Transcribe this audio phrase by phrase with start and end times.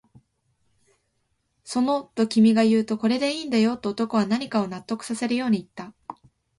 [1.63, 5.93] その、と君が言うと、これでいいんだよ、と男は何かを納得させるように言った